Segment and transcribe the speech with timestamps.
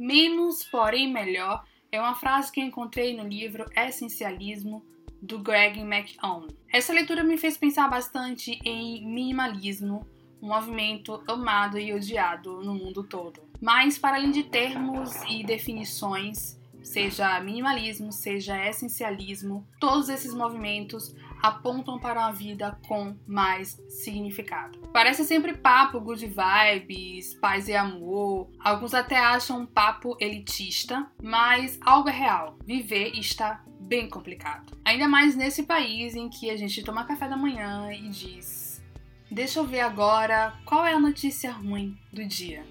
[0.00, 4.82] Menos, porém melhor é uma frase que encontrei no livro Essencialismo
[5.20, 6.48] do Greg McKeown.
[6.72, 10.06] Essa leitura me fez pensar bastante em minimalismo,
[10.40, 13.42] um movimento amado e odiado no mundo todo.
[13.60, 21.98] Mas, para além de termos e definições, seja minimalismo, seja essencialismo, todos esses movimentos apontam
[21.98, 24.78] para uma vida com mais significado.
[24.92, 28.50] Parece sempre papo good vibes, paz e amor.
[28.58, 32.58] Alguns até acham um papo elitista, mas algo é real.
[32.64, 34.78] Viver está bem complicado.
[34.84, 38.82] Ainda mais nesse país em que a gente toma café da manhã e diz:
[39.30, 42.64] Deixa eu ver agora qual é a notícia ruim do dia.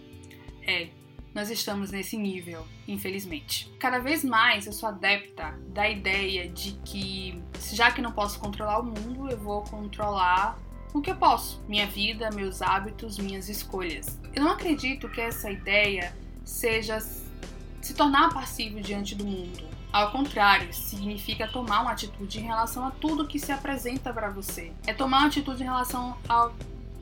[0.62, 0.90] É,
[1.34, 3.72] nós estamos nesse nível, infelizmente.
[3.80, 8.80] Cada vez mais eu sou adepta da ideia de que, já que não posso controlar
[8.80, 10.58] o mundo, eu vou controlar
[10.94, 14.20] o que eu posso: minha vida, meus hábitos, minhas escolhas.
[14.34, 19.70] Eu não acredito que essa ideia seja se tornar passivo diante do mundo.
[19.92, 24.72] Ao contrário, significa tomar uma atitude em relação a tudo que se apresenta para você.
[24.86, 26.52] É tomar uma atitude em relação a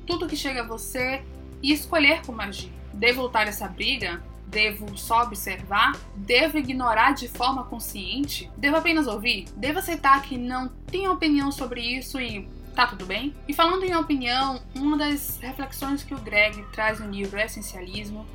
[0.06, 1.22] tudo que chega a você
[1.62, 2.77] e escolher como agir.
[2.98, 4.24] Devo lutar essa briga?
[4.48, 5.96] Devo só observar?
[6.16, 8.50] Devo ignorar de forma consciente?
[8.58, 9.46] Devo apenas ouvir?
[9.56, 13.36] Devo aceitar que não tenho opinião sobre isso e tá tudo bem?
[13.48, 18.26] E falando em opinião, uma das reflexões que o Greg traz no livro Essencialismo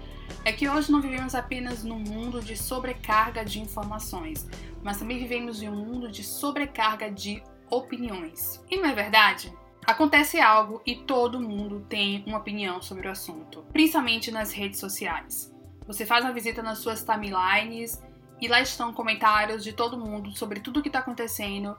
[0.44, 4.48] é que hoje não vivemos apenas num mundo de sobrecarga de informações,
[4.80, 8.62] mas também vivemos em um mundo de sobrecarga de opiniões.
[8.70, 9.52] E não é verdade?
[9.84, 15.52] Acontece algo e todo mundo tem uma opinião sobre o assunto, principalmente nas redes sociais.
[15.88, 18.00] Você faz uma visita nas suas timelines
[18.40, 21.76] e lá estão comentários de todo mundo sobre tudo o que está acontecendo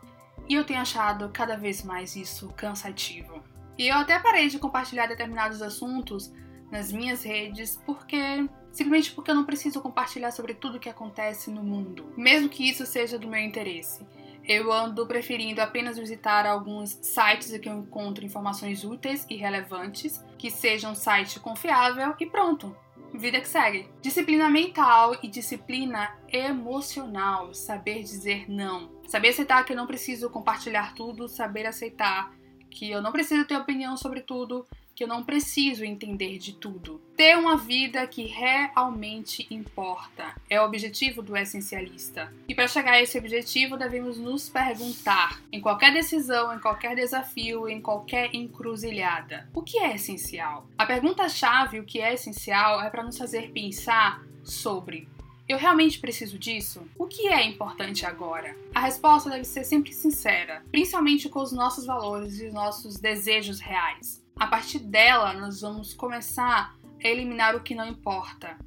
[0.49, 3.41] e eu tenho achado cada vez mais isso cansativo.
[3.77, 6.29] E eu até parei de compartilhar determinados assuntos
[6.69, 11.49] nas minhas redes porque simplesmente porque eu não preciso compartilhar sobre tudo o que acontece
[11.49, 14.05] no mundo, mesmo que isso seja do meu interesse
[14.45, 20.23] eu ando preferindo apenas visitar alguns sites em que eu encontro informações úteis e relevantes,
[20.37, 22.75] que sejam um site confiável e pronto.
[23.13, 23.87] Vida que segue.
[24.01, 27.53] Disciplina mental e disciplina emocional.
[27.53, 28.91] Saber dizer não.
[29.07, 31.27] Saber aceitar que eu não preciso compartilhar tudo.
[31.27, 32.33] Saber aceitar
[32.71, 34.65] que eu não preciso ter opinião sobre tudo
[34.95, 37.01] que eu não preciso entender de tudo.
[37.15, 42.33] Ter uma vida que realmente importa é o objetivo do essencialista.
[42.47, 47.67] E para chegar a esse objetivo, devemos nos perguntar, em qualquer decisão, em qualquer desafio,
[47.67, 50.67] em qualquer encruzilhada, o que é essencial?
[50.77, 55.07] A pergunta-chave, o que é essencial, é para nos fazer pensar sobre
[55.47, 56.87] eu realmente preciso disso?
[56.97, 58.55] O que é importante agora?
[58.73, 63.59] A resposta deve ser sempre sincera, principalmente com os nossos valores e os nossos desejos
[63.59, 64.22] reais.
[64.43, 68.57] A partir dela, nós vamos começar a eliminar o que não importa,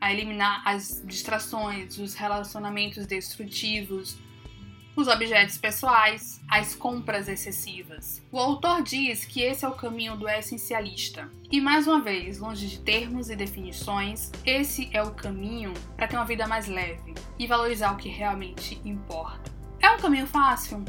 [0.00, 4.16] a eliminar as distrações, os relacionamentos destrutivos,
[4.94, 8.22] os objetos pessoais, as compras excessivas.
[8.30, 11.28] O autor diz que esse é o caminho do essencialista.
[11.50, 16.14] E mais uma vez, longe de termos e definições, esse é o caminho para ter
[16.14, 19.50] uma vida mais leve e valorizar o que realmente importa.
[19.80, 20.84] É um caminho fácil?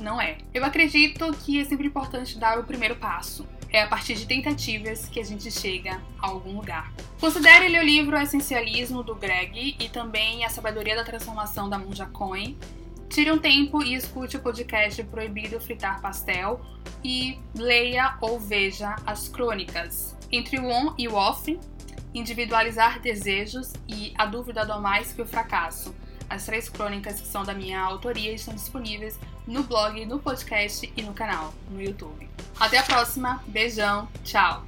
[0.00, 0.38] Não é.
[0.52, 3.46] Eu acredito que é sempre importante dar o primeiro passo.
[3.76, 6.90] É a partir de tentativas que a gente chega a algum lugar.
[7.20, 12.06] Considere ler o livro Essencialismo do Greg e também A Sabedoria da Transformação da Monja
[12.06, 12.56] Cohen.
[13.10, 16.58] Tire um tempo e escute o podcast Proibido Fritar Pastel
[17.04, 21.60] e leia ou veja as crônicas Entre o On e o Off,
[22.14, 25.94] Individualizar Desejos e A Dúvida do Mais que o Fracasso.
[26.30, 31.02] As três crônicas que são da minha autoria estão disponíveis no blog, no podcast e
[31.02, 32.26] no canal no YouTube.
[32.58, 34.64] Até a próxima, beijão, tchau!